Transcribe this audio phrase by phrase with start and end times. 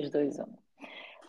[0.00, 0.44] 3, 2, 1.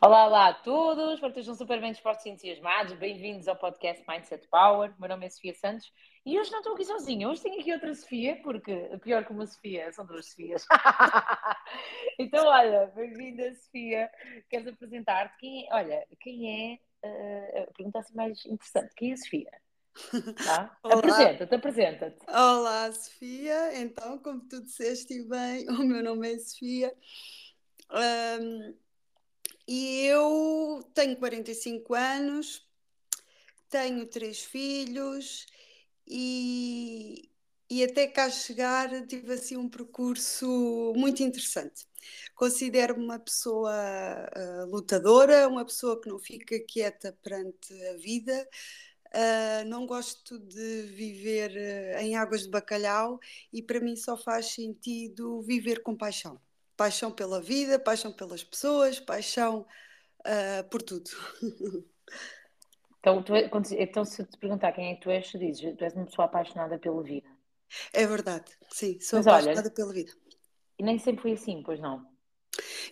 [0.02, 2.94] Olá, olá a todos, espero que estejam super bem dispostos e entusiasmados.
[2.94, 4.94] Bem-vindos ao podcast Mindset Power.
[4.98, 5.92] Meu nome é Sofia Santos
[6.26, 7.28] e hoje não estou aqui sozinha.
[7.28, 10.66] Hoje tenho aqui outra Sofia, porque pior que uma Sofia são duas Sofias.
[12.18, 14.10] então, olha, bem-vinda, Sofia.
[14.50, 15.38] Queres apresentar-te?
[15.40, 15.76] Quem é?
[15.76, 16.80] Olha, quem é?
[17.06, 19.52] Uh, a pergunta assim mais interessante: quem é a Sofia?
[20.46, 20.78] Tá?
[20.84, 22.26] Apresenta-te, apresenta-te.
[22.30, 23.82] Olá, Sofia.
[23.82, 26.94] Então, como tu disseste bem, o meu nome é Sofia.
[27.94, 28.76] Um,
[29.68, 32.68] e eu tenho 45 anos,
[33.70, 35.46] tenho três filhos
[36.08, 37.30] e,
[37.70, 41.88] e até cá chegar tive assim um percurso muito interessante.
[42.36, 48.48] Considero-me uma pessoa uh, lutadora, uma pessoa que não fica quieta perante a vida,
[49.16, 53.20] Uh, não gosto de viver uh, em águas de bacalhau
[53.52, 56.42] e para mim só faz sentido viver com paixão.
[56.84, 59.66] Paixão pela vida, paixão pelas pessoas, paixão
[60.20, 61.10] uh, por tudo.
[63.00, 65.82] Então, tu, é, então, se te perguntar quem é que tu és, tu dizes, tu
[65.82, 67.30] és uma pessoa apaixonada pela vida.
[67.94, 70.12] É verdade, sim, sou Mas apaixonada olha, pela vida.
[70.78, 72.06] E nem sempre foi assim, pois não?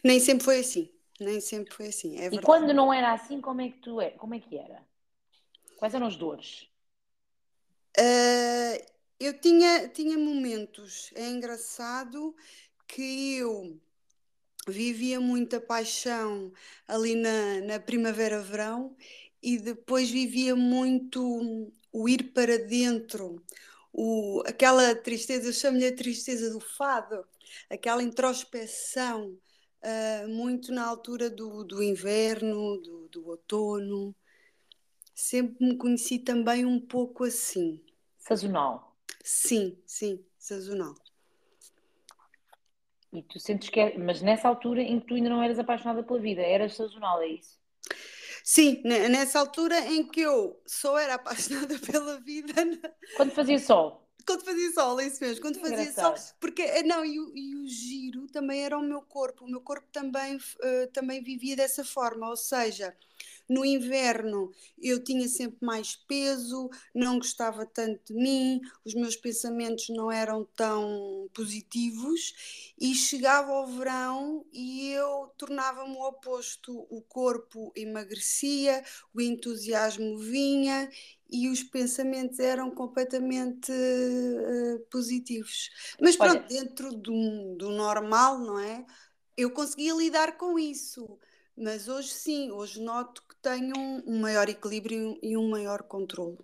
[0.02, 2.28] Nem sempre foi assim, nem sempre foi assim, é.
[2.28, 4.12] E quando não era assim, como é que tu é?
[4.12, 4.82] Como é que era?
[5.78, 6.70] Quais eram as dores?
[8.00, 8.86] Uh,
[9.20, 12.34] eu tinha, tinha momentos, é engraçado
[12.92, 13.80] que eu
[14.68, 16.52] vivia muita paixão
[16.88, 18.96] ali na, na primavera-verão
[19.42, 23.44] e depois vivia muito o ir para dentro,
[23.92, 27.26] o, aquela tristeza, eu chamo-lhe a tristeza do fado,
[27.70, 29.38] aquela introspeção,
[29.82, 34.16] uh, muito na altura do, do inverno, do, do outono
[35.22, 37.80] sempre me conheci também um pouco assim.
[38.18, 38.96] Sazonal?
[39.24, 40.96] Sim, sim, sazonal.
[43.14, 46.02] E tu sentes que é, mas nessa altura em que tu ainda não eras apaixonada
[46.04, 47.60] pela vida, eras sazonal, é isso?
[48.44, 52.54] Sim, nessa altura em que eu só era apaixonada pela vida.
[53.18, 54.08] Quando fazia sol?
[54.26, 56.14] Quando fazia sol, é isso mesmo, quando fazia sol.
[56.40, 59.62] Porque, eh, não, e o, e o, giro também era o meu corpo, o meu
[59.62, 62.96] corpo também, uh, também vivia dessa forma, ou seja,
[63.52, 64.50] no inverno
[64.82, 70.48] eu tinha sempre mais peso, não gostava tanto de mim, os meus pensamentos não eram
[70.56, 76.88] tão positivos e chegava ao verão e eu tornava-me o oposto.
[76.90, 78.82] O corpo emagrecia,
[79.14, 80.90] o entusiasmo vinha
[81.30, 85.70] e os pensamentos eram completamente uh, positivos.
[86.00, 86.48] Mas pronto, Olha.
[86.48, 88.86] dentro do, do normal, não é?
[89.36, 91.20] Eu conseguia lidar com isso.
[91.58, 93.76] Mas hoje sim, hoje noto que tenho
[94.08, 96.38] um maior equilíbrio e um maior controle.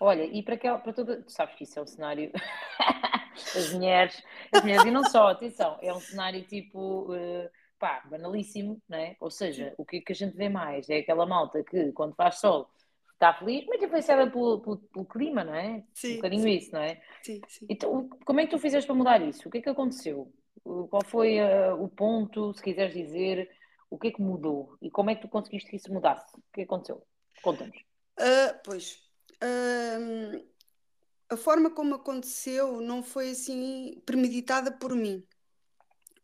[0.00, 1.22] Olha, e para, aquela, para toda.
[1.22, 2.30] Tu sabes que isso é um cenário.
[3.56, 4.22] as mulheres,
[4.52, 7.12] as mulheres, e não só, atenção, é um cenário tipo.
[7.12, 9.16] Uh, pá, banalíssimo, não é?
[9.20, 12.36] Ou seja, o que, que a gente vê mais é aquela malta que, quando faz
[12.36, 12.70] sol,
[13.12, 15.82] está feliz, muito influenciada pelo, pelo, pelo, clima, não é?
[15.94, 16.14] Sim.
[16.14, 16.50] Um bocadinho sim.
[16.50, 17.00] isso, não é?
[17.22, 17.66] Sim, sim.
[17.68, 19.48] Então, como é que tu fizeste para mudar isso?
[19.48, 20.32] O que é que aconteceu?
[20.62, 23.50] Qual foi uh, o ponto, se quiseres dizer,
[23.90, 24.76] o que é que mudou?
[24.80, 26.36] E como é que tu conseguiste que isso mudasse?
[26.36, 27.06] O que aconteceu?
[27.42, 27.76] Conta-nos.
[28.18, 28.98] Uh, pois,
[29.42, 30.46] uh,
[31.28, 35.24] a forma como aconteceu não foi assim premeditada por mim.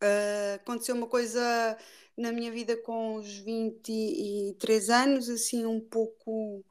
[0.03, 1.79] Uh, aconteceu uma coisa
[2.17, 6.65] na minha vida com os 23 anos, assim, um pouco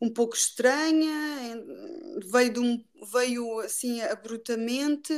[0.00, 1.60] um pouco estranha,
[2.30, 5.12] veio, um, veio assim abruptamente.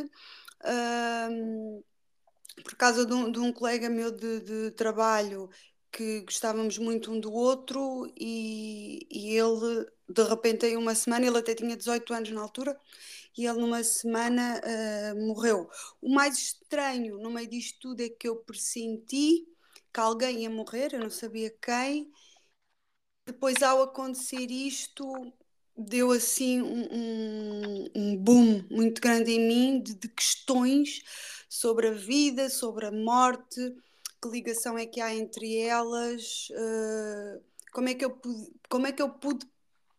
[2.64, 5.50] Por causa de um, de um colega meu de, de, trabalho
[5.92, 11.38] que gostávamos muito um do outro e, e ele, de repente, em uma semana, ele
[11.38, 12.78] até tinha 18 anos na altura,
[13.36, 15.68] e ele numa semana uh, morreu.
[16.00, 19.46] O mais estranho no meio disto tudo é que eu pressenti
[19.92, 22.10] que alguém ia morrer, eu não sabia quem.
[23.26, 25.32] Depois, ao acontecer isto,
[25.76, 31.02] deu assim um, um, um boom muito grande em mim de, de questões
[31.50, 33.74] sobre a vida, sobre a morte,
[34.22, 37.42] que ligação é que há entre elas, uh,
[37.72, 39.44] como, é que eu pude, como é que eu pude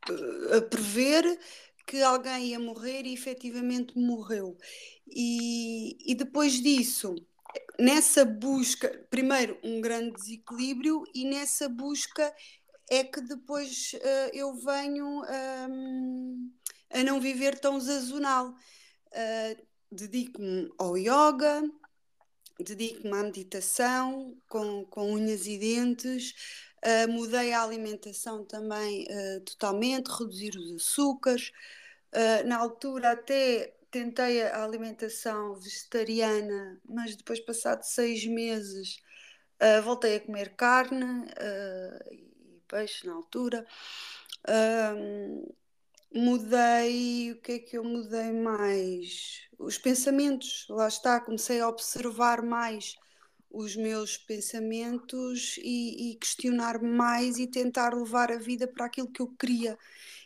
[0.10, 1.38] uh, prever
[1.86, 4.58] que alguém ia morrer e efetivamente morreu.
[5.06, 7.16] E, e depois disso,
[7.78, 12.34] nessa busca, primeiro um grande desequilíbrio, e nessa busca
[12.90, 15.22] é que depois uh, eu venho
[15.70, 16.50] um,
[16.94, 18.56] a não viver tão sazonal.
[19.08, 21.64] Uh, dedico-me ao yoga,
[22.60, 26.34] dedico-me à meditação com, com unhas e dentes,
[26.86, 31.52] uh, mudei a alimentação também uh, totalmente, reduzir os açúcares.
[32.14, 38.98] Uh, na altura até tentei a alimentação vegetariana, mas depois passado seis meses
[39.84, 41.28] voltei a comer carne
[42.10, 43.66] e peixe na altura.
[44.48, 45.54] Uh,
[46.14, 49.42] mudei, o que é que eu mudei mais?
[49.58, 52.96] Os pensamentos, lá está, comecei a observar mais
[53.50, 59.22] os meus pensamentos e, e questionar mais e tentar levar a vida para aquilo que
[59.22, 59.78] eu queria.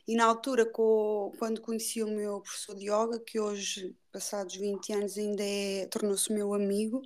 [0.08, 5.18] E na altura, quando conheci o meu professor de yoga, que hoje, passados 20 anos,
[5.18, 7.02] ainda é, tornou-se meu amigo,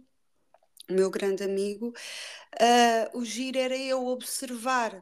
[0.89, 1.93] meu grande amigo,
[2.55, 5.01] uh, o giro era eu observar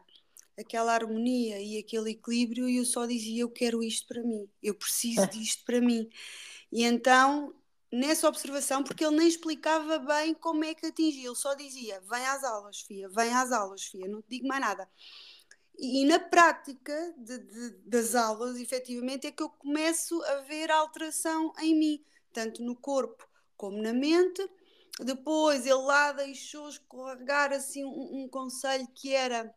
[0.57, 4.73] aquela harmonia e aquele equilíbrio e eu só dizia eu quero isto para mim, eu
[4.73, 6.09] preciso disto para mim.
[6.71, 7.53] E então,
[7.91, 12.25] nessa observação, porque ele nem explicava bem como é que atingia, ele só dizia vem
[12.25, 14.89] às aulas, filha, vem às aulas, filha, não te digo mais nada.
[15.79, 21.53] E, na prática de, de, das aulas, efetivamente, é que eu começo a ver alteração
[21.59, 24.41] em mim, tanto no corpo como na mente,
[24.99, 29.53] depois ele lá deixou escorregar assim um, um conselho que era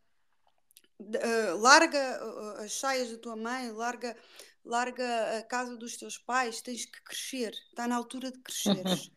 [1.01, 4.17] uh, larga uh, as saias da tua mãe, larga,
[4.65, 9.11] larga a casa dos teus pais, tens que crescer, está na altura de cresceres.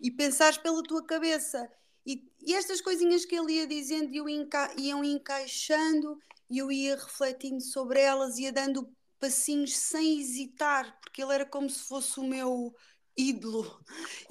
[0.00, 1.68] e pensares pela tua cabeça.
[2.04, 6.18] E, e, estas coisinhas que ele ia dizendo iam, enca iam encaixando
[6.48, 11.68] e eu ia refletindo sobre elas, ia dando passinhos sem hesitar, porque ele era como
[11.68, 12.74] se fosse o meu
[13.16, 13.80] ídolo,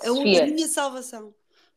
[0.01, 1.35] a, a minha salvação.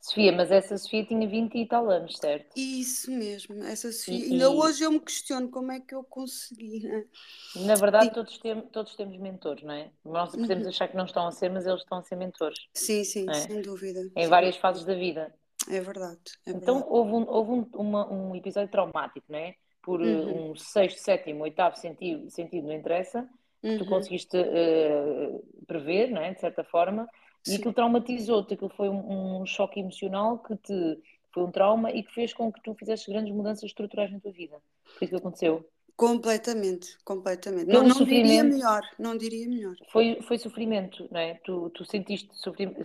[0.08, 2.46] Sofia, mas essa Sofia tinha 20 e tal anos, certo?
[2.56, 4.26] Isso mesmo, essa Sofia.
[4.26, 7.04] E, Ainda hoje eu me questiono como é que eu consegui, né?
[7.56, 8.10] Na verdade, e...
[8.10, 9.90] todos, tem, todos temos mentores, não é?
[10.04, 10.70] Nós podemos uhum.
[10.70, 12.58] achar que não estão a ser, mas eles estão a ser mentores.
[12.72, 13.34] Sim, sim, é?
[13.34, 14.00] sem dúvida.
[14.16, 14.28] Em sim.
[14.28, 15.34] várias fases da vida.
[15.68, 16.18] É verdade.
[16.46, 16.96] É então, verdade.
[16.96, 19.54] houve, um, houve um, uma, um episódio traumático, não é?
[19.82, 20.52] Por uhum.
[20.52, 23.28] um sexto, sétimo, oitavo sentido, sentido não interessa,
[23.62, 23.78] uhum.
[23.78, 26.34] tu conseguiste uh, prever, não é?
[26.34, 27.08] De certa forma
[27.46, 30.98] e aquilo traumatizou-te, aquilo foi um, um, choque emocional que te
[31.32, 34.32] foi um trauma e que fez com que tu fizesse grandes mudanças estruturais na tua
[34.32, 34.60] vida.
[34.84, 35.68] Foi isso que aconteceu?
[35.94, 37.66] Completamente, completamente.
[37.66, 39.74] Não, não diria melhor, não diria melhor.
[39.90, 41.34] Foi, foi sofrimento, não é?
[41.44, 42.84] Tu, tu sentiste, sofrimento,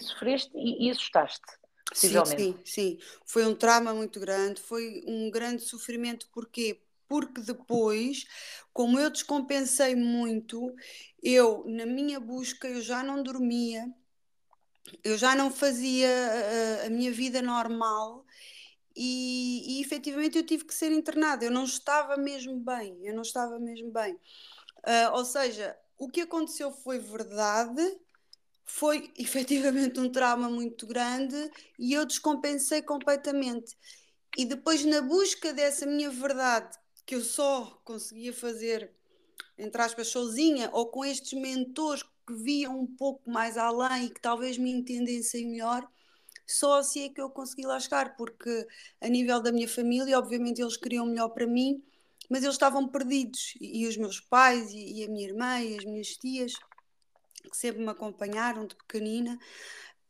[0.00, 1.46] sofreste e, e assustaste.
[1.92, 2.98] Sim, sim, sim.
[3.24, 6.28] Foi um trauma muito grande, foi um grande sofrimento.
[6.32, 6.80] Porquê?
[7.08, 8.24] Porque depois,
[8.72, 10.74] como eu descompensei muito,
[11.22, 13.92] eu, na minha busca, eu já não dormia,
[15.02, 16.08] eu já não fazia
[16.82, 18.24] a, a minha vida normal
[18.96, 21.44] e, e efetivamente eu tive que ser internada.
[21.44, 24.14] Eu não estava mesmo bem, eu não estava mesmo bem.
[24.14, 27.82] Uh, ou seja, o que aconteceu foi verdade,
[28.64, 33.76] foi efetivamente um trauma muito grande e eu descompensei completamente.
[34.36, 36.76] E depois, na busca dessa minha verdade,
[37.08, 38.92] que eu só conseguia fazer,
[39.56, 44.20] entre aspas, sozinha, ou com estes mentores que viam um pouco mais além e que
[44.20, 45.88] talvez me entendessem melhor,
[46.46, 48.68] só assim é que eu consegui lá chegar, porque
[49.00, 51.82] a nível da minha família, obviamente eles queriam melhor para mim,
[52.28, 55.84] mas eles estavam perdidos, e, os meus pais, e, e, a minha irmã, e as
[55.86, 56.52] minhas tias,
[57.50, 59.38] que sempre me acompanharam de pequenina,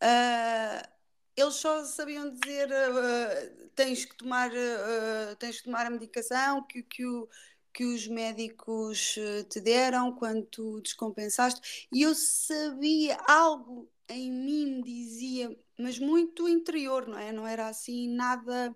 [0.03, 0.98] uh,
[1.41, 6.83] eles só sabiam dizer uh, tens que tomar uh, tens que tomar a medicação que,
[6.83, 7.29] que, o,
[7.73, 9.17] que os médicos
[9.49, 11.89] te deram quando tu descompensaste.
[11.93, 17.31] E eu sabia algo em mim me dizia mas muito interior não é?
[17.33, 18.75] Não era assim nada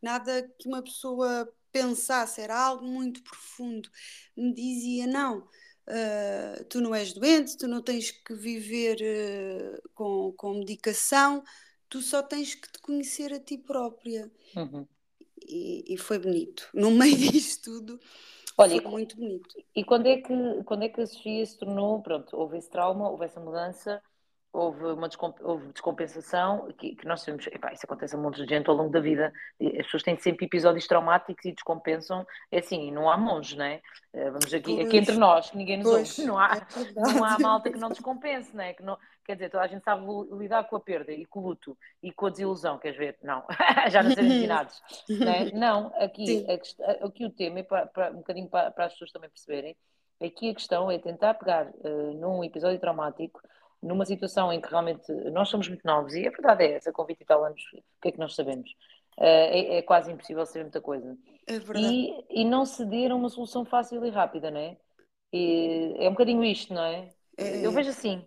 [0.00, 3.90] nada que uma pessoa pensasse era algo muito profundo.
[4.36, 8.98] Me dizia não uh, tu não és doente tu não tens que viver
[9.92, 11.42] com, com medicação
[11.88, 14.30] tu só tens que te conhecer a ti própria.
[14.56, 14.86] Uhum.
[15.48, 16.68] E, e, foi bonito.
[16.74, 18.00] No meio disto tudo,
[18.58, 19.54] Olha, foi muito bonito.
[19.74, 20.32] E quando é, que,
[20.64, 24.02] quando é que a Sofia se tornou, pronto, houve esse trauma, houve essa mudança,
[24.56, 28.54] houve uma descomp houve descompensação, que, que nós temos, epá, isso acontece a muitos de
[28.54, 32.90] gente ao longo da vida, as pessoas têm sempre episódios traumáticos e descompensam, é assim,
[32.90, 33.82] não há monges, não é?
[34.14, 37.24] Eh, vamos aqui, aqui entre nós, que ninguém nos pois, ouve, não há, é não
[37.24, 38.72] há malta que não descompense, não é?
[38.72, 41.48] Que não, quer dizer, toda a gente sabe lidar com a perda e com o
[41.48, 43.18] luto e com a desilusão, queres ver?
[43.22, 43.44] Não,
[43.90, 45.50] já não serem ensinados, não é?
[45.52, 49.12] Não, aqui, a, aqui o tema, é para, para, um bocadinho para, para as pessoas
[49.12, 49.76] também perceberem,
[50.22, 53.40] aqui a questão é tentar pegar uh, num episódio traumático
[53.82, 57.04] numa situação em que realmente nós somos muito novos, e a verdade é essa, com
[57.04, 58.70] 20 e tal anos, o que é que nós sabemos?
[59.18, 61.16] Uh, é, é, quase impossível saber muita coisa.
[61.46, 61.54] É.
[61.78, 64.76] E, e não ceder a uma solução fácil e rápida, não é?
[65.32, 67.10] E é um bocadinho isto, não é?
[67.36, 68.24] é eu vejo assim.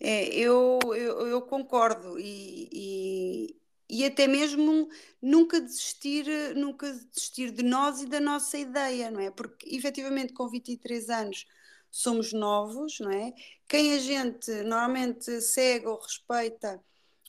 [0.00, 3.56] É, eu, eu, eu concordo e, e,
[3.88, 4.88] e, até mesmo
[5.22, 9.30] nunca desistir, nunca desistir de nós e da nossa ideia, não é?
[9.30, 11.46] Porque efetivamente com 23 anos
[11.90, 13.32] somos novos, não é?
[13.68, 16.80] Quem a gente normalmente segue ou respeita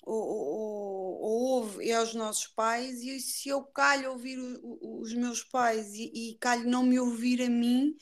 [0.03, 5.13] ou, ou, ou ouve é aos nossos pais, e se eu calho ouvir o, os
[5.13, 7.95] meus pais e, e calho não me ouvir a mim,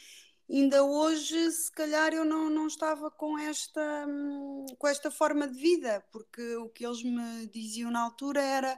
[0.48, 4.08] ainda hoje se calhar eu não, não estava com esta,
[4.78, 8.78] com esta forma de vida, porque o que eles me diziam na altura era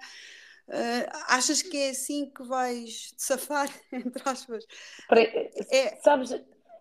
[0.70, 4.66] Uh, achas que é assim que vais te safar, entre aspas?
[5.72, 6.32] É, sabes,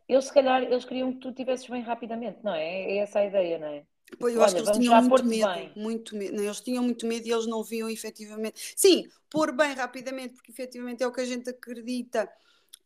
[0.08, 2.92] eles se calhar eles queriam que tu tivesses bem rapidamente, não é?
[2.92, 3.84] É essa a ideia, não é?
[4.20, 5.72] Pois, eu Olha, acho que eles tinham muito medo, bem.
[5.74, 6.40] muito medo.
[6.40, 8.74] Eles tinham muito medo e eles não viam efetivamente.
[8.76, 12.30] Sim, pôr bem rapidamente, porque efetivamente é o que a gente acredita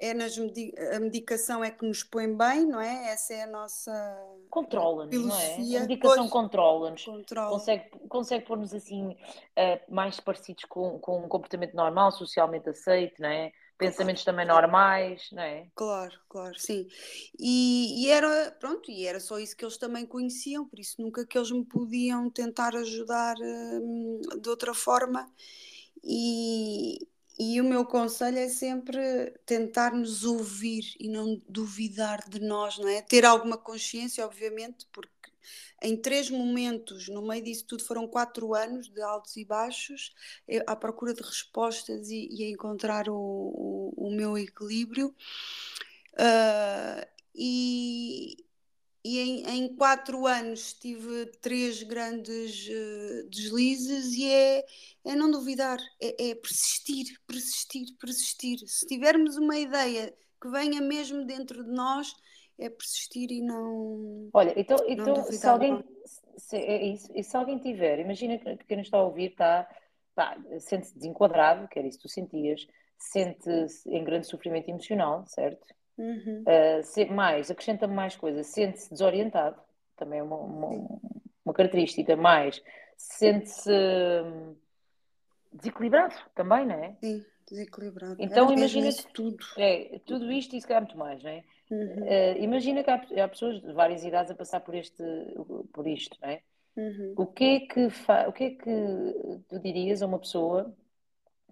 [0.01, 3.11] é nas medi a medicação é que nos põe bem, não é?
[3.13, 3.93] Essa é a nossa
[4.49, 5.77] controla-nos, não é?
[5.77, 7.51] A medicação controla-nos, controla.
[7.51, 13.29] consegue, consegue pôr-nos assim uh, mais parecidos com, com um comportamento normal, socialmente aceito, não
[13.29, 13.53] é?
[13.81, 15.67] Pensamentos também normais, não é?
[15.75, 16.87] Claro, claro, sim.
[17.39, 21.27] E, e, era, pronto, e era só isso que eles também conheciam, por isso nunca
[21.27, 25.27] que eles me podiam tentar ajudar uh, de outra forma.
[26.05, 26.99] E,
[27.43, 32.87] e o meu conselho é sempre tentar nos ouvir e não duvidar de nós, não
[32.87, 33.01] é?
[33.01, 35.09] Ter alguma consciência, obviamente, porque
[35.83, 40.13] em três momentos, no meio disso tudo, foram quatro anos de altos e baixos,
[40.67, 45.09] à procura de respostas e, e a encontrar o, o, o meu equilíbrio.
[46.13, 48.37] Uh, e,
[49.05, 54.65] e em, em, quatro anos tive três grandes uh, deslizes e é,
[55.05, 58.59] é não duvidar, é, é, persistir, persistir, persistir.
[58.67, 62.15] Se tivermos uma ideia que venha mesmo dentro de nós,
[62.59, 64.29] é persistir e não.
[64.35, 65.83] Olha, então, não então se alguém
[66.37, 69.69] se, é isso, e se alguém tiver, imagina que quem nos está a ouvir está,
[70.15, 72.67] tá, sente-se desenquadrado, que era isso que tu sentias,
[72.99, 75.67] sente-se em grande sofrimento emocional, certo?
[76.01, 76.45] Uhum.
[76.47, 79.61] Uh, mais, acrescenta-me mais coisas, sente-se desorientado,
[79.97, 81.01] também é uma, uma,
[81.45, 82.63] uma característica, mais
[82.97, 84.57] sente-se hum,
[85.53, 86.97] desequilibrado também, não é?
[87.01, 88.17] Sim, desequilibrado.
[88.19, 89.45] Então é imagina que tudo.
[89.59, 91.45] É, tudo isto e se calhar muito mais, não é?
[91.71, 92.03] Uhum.
[92.03, 95.05] Uh, imagina que há, há, pessoas de várias idades a passar por, este,
[95.73, 96.43] por isto, não é?
[96.77, 97.15] Uhum.
[97.17, 98.27] O, que é que fa...
[98.27, 100.75] o que é que tu dirias a uma pessoa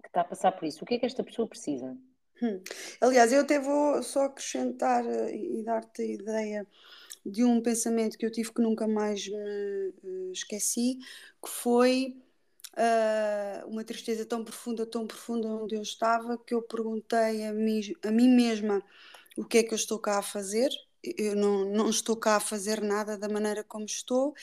[0.01, 0.83] que está a passar por isso?
[0.83, 1.95] O que é que esta pessoa precisa?
[2.41, 2.61] Hum.
[3.01, 6.67] Aliás, eu até vou só acrescentar eh, e dar-te a ideia
[7.25, 10.99] de um pensamento que eu tive que nunca mais me eh, esqueci,
[11.43, 12.17] que foi
[12.77, 17.81] uh, uma tristeza tão profunda, tão profunda onde eu estava, que eu perguntei a mim,
[18.03, 18.83] a mim mesma
[19.37, 20.69] o que é que eu estou cá a fazer.
[21.03, 24.33] Eu não, não estou cá a fazer nada da maneira como estou.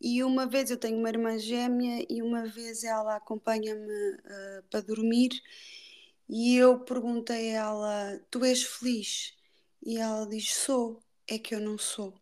[0.00, 4.80] E uma vez eu tenho uma irmã gêmea e uma vez ela acompanha-me uh, para
[4.80, 5.30] dormir
[6.28, 9.34] e eu perguntei a ela: Tu és feliz?
[9.84, 12.14] E ela diz: Sou, é que eu não sou.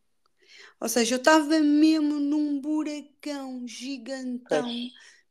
[0.81, 4.69] Ou seja, eu estava mesmo num buracão gigantão,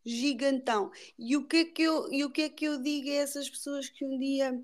[0.05, 0.91] gigantão.
[1.17, 3.49] E o que é que eu, e o que é que eu digo a essas
[3.49, 4.59] pessoas que um dia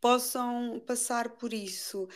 [0.00, 2.08] possam passar por isso?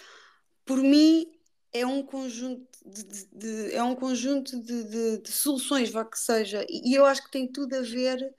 [0.65, 1.33] Por mim,
[1.73, 6.65] é um conjunto de, de, de é um conjunto de, de, soluções, vá que seja,
[6.69, 8.35] e eu acho que tem tudo a ver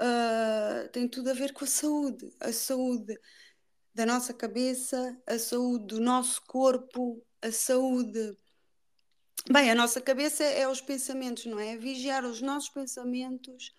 [0.00, 2.32] uh, tem tudo a ver com a saúde.
[2.40, 3.18] A saúde
[3.94, 8.36] da nossa cabeça, a saúde do nosso corpo, a saúde.
[9.50, 11.76] Bem, a nossa cabeça é os pensamentos, não é?
[11.76, 13.74] Vigiar os nossos pensamentos,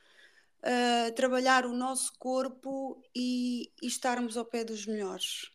[0.63, 5.51] uh, trabalhar o nosso corpo e, e, estarmos ao pé dos melhores.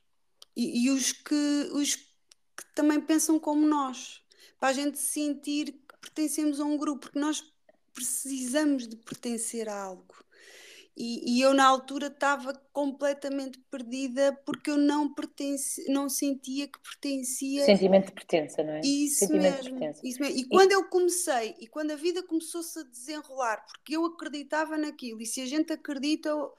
[0.56, 4.22] E, e os, que, os que também pensam como nós,
[4.58, 7.44] para a gente sentir que pertencemos a um grupo, porque nós
[7.92, 10.25] precisamos de pertencer a algo.
[10.96, 16.78] E, e, eu na altura estava completamente perdida porque eu não pertence, não sentia que
[16.78, 17.66] pertencia.
[17.66, 18.80] Sentimento de pertença, não é?
[18.80, 20.00] Isso, Sentimento mesmo, de pertença.
[20.02, 20.38] isso mesmo.
[20.38, 24.78] E, e quando eu comecei, e quando a vida começou-se a desenrolar, porque eu acreditava
[24.78, 26.50] naquilo, e se a gente acredita, eu,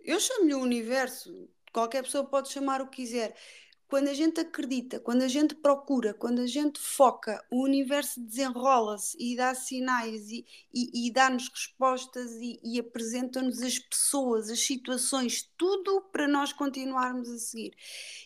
[0.00, 3.34] eu chamo-lhe o universo, qualquer pessoa pode chamar o que quiser
[3.88, 9.16] quando a gente acredita, quando a gente procura, quando a gente foca, o universo desenrola-se
[9.18, 15.50] e dá sinais e, e, e dá-nos respostas e, e apresenta-nos as pessoas, as situações,
[15.56, 17.72] tudo para nós continuarmos a seguir.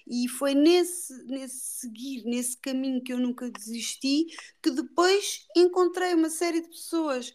[0.05, 4.27] E foi nesse, nesse seguir, nesse caminho que eu nunca desisti,
[4.61, 7.33] que depois encontrei uma série de pessoas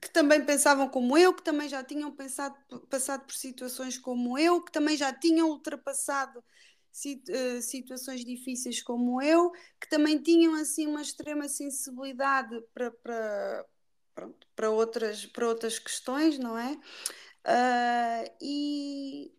[0.00, 2.56] que também pensavam como eu, que também já tinham pensado,
[2.88, 6.42] passado por situações como eu, que também já tinham ultrapassado
[6.92, 13.66] situações difíceis como eu, que também tinham assim uma extrema sensibilidade para, para,
[14.14, 16.72] pronto, para, outras, para outras questões, não é?
[17.46, 19.32] Uh, e,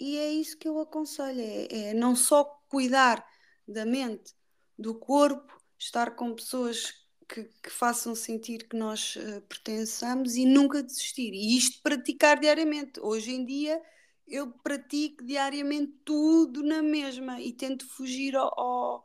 [0.00, 3.24] e é isso que eu aconselho: é, é não só cuidar
[3.66, 4.34] da mente,
[4.78, 10.82] do corpo, estar com pessoas que, que façam sentir que nós uh, pertençamos e nunca
[10.82, 11.32] desistir.
[11.32, 13.00] E isto praticar diariamente.
[13.00, 13.80] Hoje em dia
[14.26, 19.04] eu pratico diariamente tudo na mesma e tento fugir ao, ao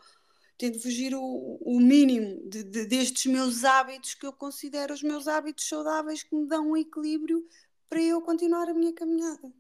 [0.58, 5.28] tento fugir o, o mínimo de, de, destes meus hábitos que eu considero os meus
[5.28, 7.44] hábitos saudáveis que me dão um equilíbrio
[7.90, 9.52] para eu continuar a minha caminhada.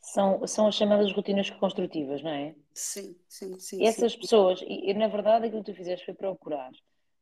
[0.00, 2.54] São, são as chamadas rotinas construtivas, não é?
[2.74, 3.84] Sim, sim, sim.
[3.84, 4.18] Essas sim.
[4.18, 6.70] pessoas, e, e na verdade aquilo que tu fizeste foi procurar,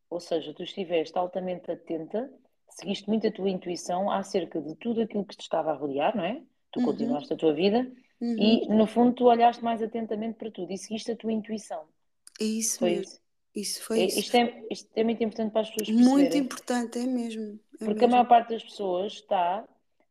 [0.09, 2.33] ou seja, tu estiveste altamente atenta,
[2.71, 6.25] seguiste muito a tua intuição acerca de tudo aquilo que te estava a rodear, não
[6.25, 6.43] é?
[6.71, 6.87] Tu uhum.
[6.87, 8.37] continuaste a tua vida uhum.
[8.39, 11.85] e no fundo tu olhaste mais atentamente para tudo e seguiste a tua intuição.
[12.41, 13.05] É isso foi mesmo.
[13.05, 13.21] Isso.
[13.57, 14.19] Isso foi é, isso.
[14.21, 16.13] Isto é, isto é muito importante para as pessoas perceberem.
[16.13, 17.59] Muito importante, é mesmo.
[17.81, 18.07] É porque mesmo.
[18.07, 19.67] a maior parte das pessoas está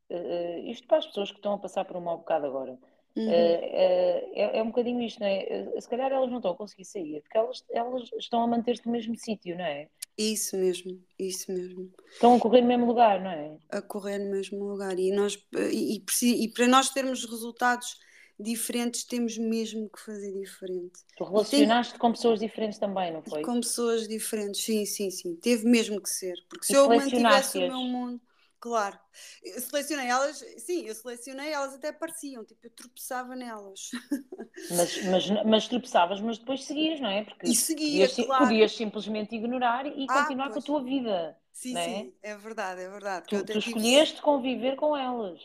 [0.09, 2.79] Uh, isto para as pessoas que estão a passar por um mau bocado agora.
[3.15, 3.25] Uhum.
[3.25, 5.73] Uh, uh, é, é, um bocadinho isto, não é?
[5.79, 8.91] se calhar elas não estão a conseguir sair, porque elas, elas estão a manter-se no
[8.91, 9.89] mesmo sítio, não é?
[10.17, 11.91] Isso mesmo, isso mesmo.
[12.11, 13.57] Estão a correr no mesmo lugar, não é?
[13.69, 14.97] A correr no mesmo lugar.
[14.97, 15.37] E, nós,
[15.71, 17.99] e, e, e para nós termos resultados
[18.39, 20.99] diferentes, temos mesmo que fazer diferente.
[21.15, 21.99] Tu relacionaste tem...
[21.99, 23.41] com pessoas diferentes também, não foi?
[23.43, 25.35] Com pessoas diferentes, sim, sim, sim.
[25.35, 26.35] Teve mesmo que ser.
[26.49, 28.21] Porque se eu mantivesse o meu mundo
[28.59, 28.97] Claro.
[29.43, 33.91] Eu selecionei elas, sim, eu selecionei, elas até pareciam, tipo, eu tropeçava nelas.
[34.71, 37.23] Mas, mas, mas tropeçavas, mas depois seguias, não é?
[37.23, 38.43] Porque e seguia, podias, claro.
[38.43, 40.53] podias simplesmente ignorar e ah, continuar pois.
[40.53, 41.37] com a tua vida.
[41.53, 41.85] Sim, é?
[41.85, 43.27] sim, é verdade, é verdade.
[43.27, 44.23] Tu, tu escolheste tive...
[44.23, 45.39] conviver com elas.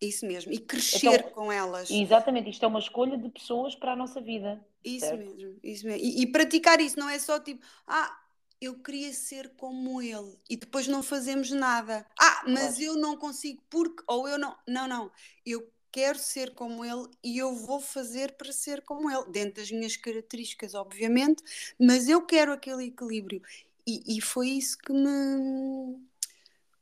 [0.00, 1.90] Isso mesmo, e crescer então, com elas.
[1.90, 4.64] Exatamente, isto é uma escolha de pessoas para a nossa vida.
[4.82, 5.18] Isso certo?
[5.18, 6.02] mesmo, isso mesmo.
[6.02, 8.18] E, e praticar isso não é só tipo, ah,
[8.60, 12.06] eu queria ser como ele e depois não fazemos nada.
[12.18, 12.82] Ah, mas claro.
[12.82, 14.56] eu não consigo porque ou eu não.
[14.66, 15.10] Não, não.
[15.44, 19.70] Eu quero ser como ele e eu vou fazer para ser como ele, dentro das
[19.70, 21.42] minhas características, obviamente,
[21.80, 23.42] mas eu quero aquele equilíbrio.
[23.86, 25.98] E, e foi isso que me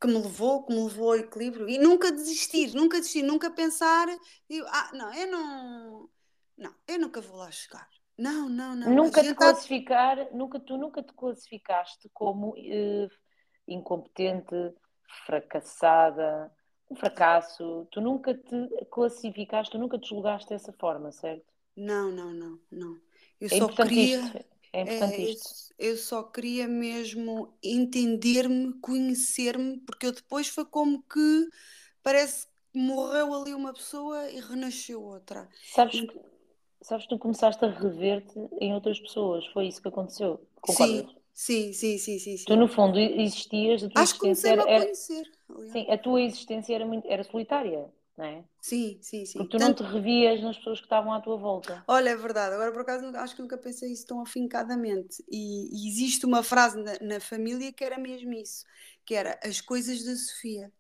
[0.01, 4.07] que me levou, que me levou ao equilíbrio e nunca desistir, nunca desistir, nunca pensar,
[4.51, 6.11] eu, ah, não, eu não,
[6.59, 7.89] não, eu nunca vou lá chegar.
[8.17, 8.95] Não, não, não.
[8.95, 13.11] Nunca te classificar, nunca, tu nunca te classificaste como uh,
[13.67, 14.55] incompetente,
[15.27, 16.53] fracassada,
[16.91, 17.89] um fracasso.
[17.91, 21.53] Tu nunca te classificaste, tu nunca te julgaste dessa forma, certo?
[21.77, 23.01] Não, não, não, não.
[23.41, 24.21] Eu é só queria.
[24.21, 24.55] Isto.
[24.73, 25.75] É importante é, isto.
[25.79, 31.49] Eu, eu só queria mesmo entender-me, conhecer-me, porque eu depois foi como que
[32.03, 35.49] parece que morreu ali uma pessoa e renasceu outra.
[35.73, 36.21] Sabes que
[36.85, 40.47] sabes, tu começaste a rever-te em outras pessoas, foi isso que aconteceu?
[40.61, 41.07] Concordas?
[41.33, 42.45] Sim, sim, sim, sim, sim.
[42.45, 45.31] Tu, no fundo, existias, a tua Acho existência era, a conhecer.
[45.73, 48.45] Sim, a tua existência era, muito, era solitária, não é?
[48.61, 49.39] Sim, sim, sim.
[49.39, 49.83] Porque tu Tanto...
[49.83, 51.83] não te revias nas pessoas que estavam à tua volta.
[51.89, 52.55] Olha, é verdade.
[52.55, 55.25] Agora, por acaso, acho que nunca pensei isso tão afincadamente.
[55.29, 58.65] E, e existe uma frase na, na, família que era mesmo isso,
[59.05, 60.71] que era as coisas da Sofia.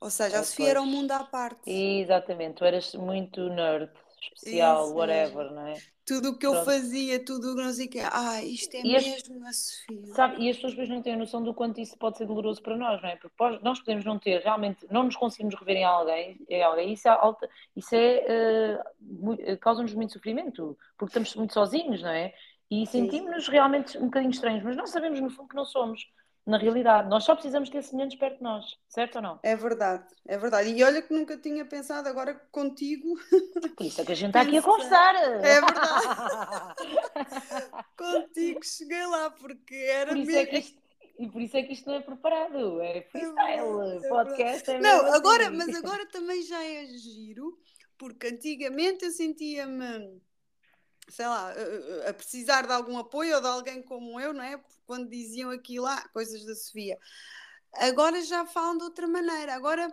[0.00, 0.70] Ou seja, é, a Sofia pois.
[0.70, 1.68] era um mundo à parte.
[1.68, 3.90] Exatamente, tu eras muito nerd
[4.24, 5.74] especial, Isso, whatever, não é?
[6.06, 6.58] Tudo o que Pronto.
[6.58, 9.52] eu fazia, tudo o que não sei o que, ah, isto é e mesmo a
[9.52, 10.14] Sofia.
[10.14, 12.62] Sabe, e as pessoas depois não têm a noção do quanto isso pode ser doloroso
[12.62, 13.16] para nós, não é?
[13.16, 17.06] Porque nós podemos não ter, realmente, não nos conseguimos rever em alguém, em alguém isso
[17.06, 22.32] é, alta, isso é uh, causa-nos muito sofrimento, porque estamos muito sozinhos, não é?
[22.70, 26.06] E sentimos-nos realmente um bocadinho estranhos, mas não sabemos no fundo que não somos
[26.48, 27.10] na realidade.
[27.10, 29.38] Nós só precisamos ter semelhantes perto de nós, certo ou não?
[29.42, 30.70] É verdade, é verdade.
[30.70, 33.14] E olha que nunca tinha pensado agora contigo.
[33.76, 35.14] Por isso é que a gente está aqui a conversar.
[35.14, 36.06] É verdade.
[37.98, 40.32] contigo cheguei lá, porque era por mesmo.
[40.32, 40.80] É isto,
[41.18, 44.70] e por isso é que isto não é preparado, é, é freestyle, é podcast.
[44.70, 45.56] É não, agora, assim.
[45.56, 47.58] mas agora também já é giro,
[47.98, 50.18] porque antigamente eu sentia-me
[51.08, 51.52] sei lá,
[52.06, 54.60] a, precisar de algum apoio ou de alguém como eu, não é?
[54.86, 56.98] Quando diziam aquilo lá, coisas da Sofia.
[57.74, 59.92] Agora já falam de outra maneira, agora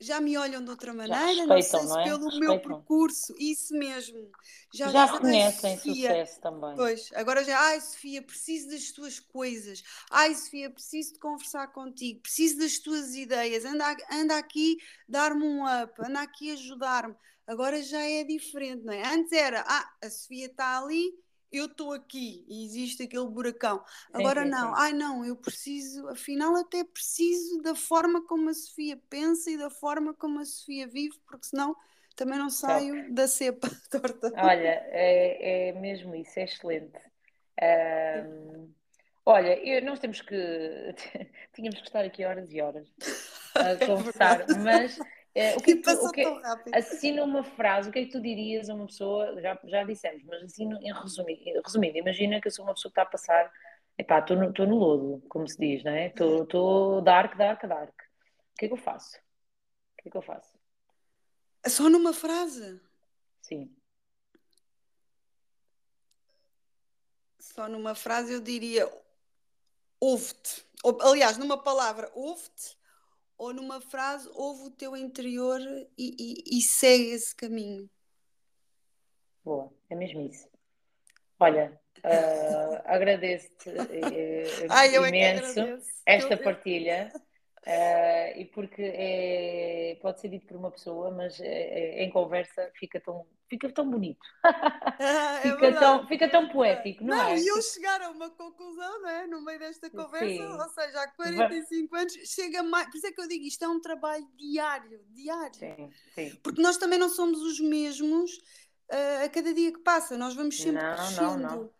[0.00, 2.04] já me olham de outra maneira, não sei se é?
[2.04, 2.40] pelo respeitam.
[2.40, 4.30] meu percurso, isso mesmo.
[4.72, 6.74] Já, já reconhecem sucesso também.
[6.76, 12.20] Pois, agora já, ai Sofia, preciso das tuas coisas, ai Sofia, preciso de conversar contigo,
[12.20, 14.76] preciso das tuas ideias, anda, anda aqui
[15.08, 17.14] dar-me um up, anda aqui ajudar-me.
[17.46, 19.02] Agora já é diferente, não é?
[19.06, 21.12] Antes era, ah, a Sofia está ali,
[21.52, 23.84] eu estou aqui e existe aquele buracão.
[24.12, 24.80] Agora sim, sim, não, sim.
[24.80, 29.70] ai não, eu preciso, afinal até preciso da forma como a Sofia pensa e da
[29.70, 31.76] forma como a Sofia vive, porque senão
[32.16, 33.12] também não saio Top.
[33.12, 34.32] da cepa torta.
[34.36, 36.98] Olha, é, é mesmo isso, é excelente.
[37.62, 38.72] Um,
[39.24, 40.34] olha, eu, nós temos que.
[41.54, 42.92] Tínhamos que estar aqui horas e horas
[43.54, 44.98] a é conversar, mas
[45.34, 46.24] é, o que, tu, o que
[46.72, 50.22] assina uma frase, o que é que tu dirias a uma pessoa, já, já dissemos,
[50.24, 53.52] mas assino em resumido, resumindo, imagina que eu sou uma pessoa que está a passar
[53.96, 56.08] Epá, estou no, no lodo, como se diz, não é?
[56.08, 57.94] Estou dark, dark, dark.
[57.94, 59.16] O que é que eu faço?
[59.16, 60.58] O que é que eu faço?
[61.66, 62.80] Só numa frase?
[63.40, 63.74] Sim.
[67.38, 68.90] Só numa frase eu diria
[70.00, 70.64] ouve-te.
[71.00, 72.76] Aliás, numa palavra, ouve-te,
[73.44, 75.60] ou numa frase, ouve o teu interior
[75.98, 77.88] e, e, e segue esse caminho.
[79.44, 80.48] Boa, é mesmo isso.
[81.38, 85.60] Olha, uh, agradeço-te uh, imenso
[86.06, 87.12] esta partilha.
[87.66, 92.70] Uh, e porque é, pode ser dito por uma pessoa, mas é, é, em conversa
[92.78, 94.20] fica tão, fica tão bonito.
[94.96, 97.38] Ah, é fica, tão, fica tão poético, não, não é?
[97.38, 99.26] E eu chegar a uma conclusão, não é?
[99.26, 100.46] No meio desta conversa, Sim.
[100.46, 102.86] ou seja, há 45 anos, chega mais.
[102.86, 105.54] Por isso é que eu digo, isto é um trabalho diário, diário.
[105.54, 106.38] Sim, sim.
[106.42, 108.30] Porque nós também não somos os mesmos
[108.92, 111.38] uh, a cada dia que passa, nós vamos sempre não, crescendo.
[111.38, 111.70] Não, não.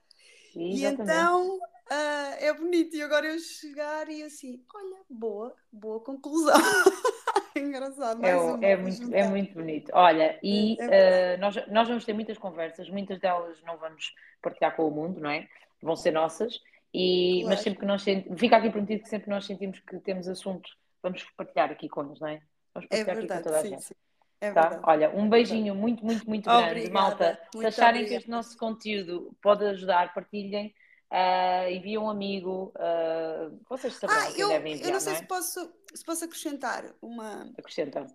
[0.57, 2.97] E então Uh, é bonito.
[2.97, 6.55] E agora eu chegar e assim, olha, boa, boa conclusão.
[7.57, 8.25] Engraçado.
[8.25, 9.90] É, é, muito, é muito bonito.
[9.94, 14.12] Olha, e é, é uh, nós, nós vamos ter muitas conversas, muitas delas não vamos
[14.42, 15.49] partilhar com o mundo, não é?
[15.81, 16.61] Vão ser nossas.
[16.92, 17.49] E, claro.
[17.49, 20.29] Mas sempre que nós sentimos, fica aqui prometido que sempre que nós sentimos que temos
[20.29, 22.40] assuntos, vamos partilhar aqui com eles, não é?
[22.75, 23.85] Vamos é partilhar é verdade, aqui com toda a gente.
[23.85, 23.94] Sim.
[24.40, 24.81] É tá?
[24.83, 26.66] Olha, um beijinho muito, muito, muito grande.
[26.66, 26.92] Obrigada.
[26.92, 28.09] Malta, se acharem obrigada.
[28.09, 30.75] que este nosso conteúdo pode ajudar, partilhem.
[31.14, 32.72] Uh, envia um amigo.
[32.74, 34.88] Uh, vocês saberão ah, eu, devem enviar.
[34.88, 35.22] Eu não sei não é?
[35.22, 37.53] se, posso, se posso acrescentar uma.
[37.57, 38.09] Acrescenta.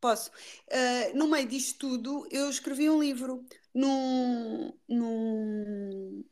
[0.00, 0.30] Posso.
[0.30, 6.24] Uh, no meio disto tudo, eu escrevi um livro num, num,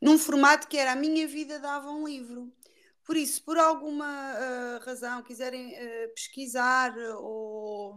[0.00, 2.52] num formato que era A Minha Vida Dava um Livro.
[3.04, 5.74] Por isso, por alguma razão, quiserem
[6.14, 7.96] pesquisar ou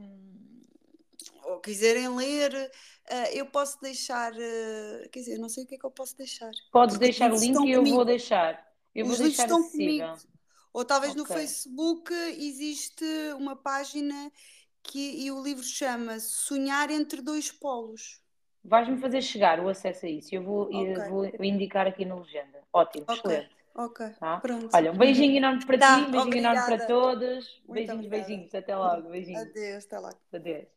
[1.45, 4.33] ou quiserem ler, uh, eu posso deixar.
[4.33, 6.51] Uh, quer dizer, não sei o que é que eu posso deixar.
[6.71, 8.65] Podes deixar o link e eu vou deixar.
[8.93, 10.07] Eu Os vou deixar estão acessível.
[10.07, 10.35] comigo.
[10.73, 11.21] Ou talvez okay.
[11.23, 13.05] no Facebook existe
[13.37, 14.31] uma página
[14.83, 18.21] que, e o livro chama Sonhar entre dois polos.
[18.63, 20.33] Vais-me fazer chegar o acesso a isso.
[20.33, 20.95] Eu vou, okay.
[20.95, 22.61] eu vou indicar aqui na legenda.
[22.73, 23.15] Ótimo, okay.
[23.15, 23.55] excelente.
[23.75, 24.39] Ok, tá?
[24.39, 24.69] pronto.
[24.73, 26.57] Olha, um beijinho enorme para tá, ti, um beijinho obrigada.
[26.57, 27.61] enorme para todos.
[27.67, 28.27] Muito beijinhos, obrigada.
[28.27, 28.55] beijinhos.
[28.55, 29.09] Até logo.
[29.09, 29.41] Beijinhos.
[29.41, 30.17] Adeus, até logo.
[30.33, 30.74] Adeus.